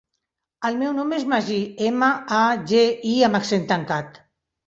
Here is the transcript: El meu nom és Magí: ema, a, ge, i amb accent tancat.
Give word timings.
El 0.69 0.77
meu 0.77 0.93
nom 0.99 1.11
és 1.17 1.25
Magí: 1.33 1.57
ema, 1.89 2.09
a, 2.37 2.41
ge, 2.71 2.81
i 3.13 3.13
amb 3.27 3.39
accent 3.41 3.67
tancat. 3.75 4.21